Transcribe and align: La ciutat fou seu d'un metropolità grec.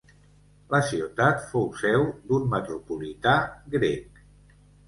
La 0.75 0.79
ciutat 0.91 1.43
fou 1.51 1.69
seu 1.83 2.07
d'un 2.31 2.49
metropolità 2.57 3.37
grec. 3.77 4.21